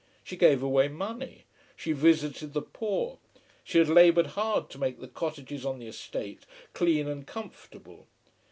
She 0.23 0.35
gave 0.35 0.63
away 0.63 0.87
money. 0.87 1.45
She 1.75 1.91
visited 1.91 2.53
the 2.53 2.63
poor. 2.63 3.19
She 3.63 3.77
had 3.77 3.87
laboured 3.87 4.25
hard 4.33 4.67
to 4.71 4.79
make 4.79 4.99
the 4.99 5.07
cottages 5.07 5.63
on 5.63 5.77
the 5.77 5.85
estate 5.85 6.47
clean 6.73 7.07
and 7.07 7.27
comfortable. 7.27 8.07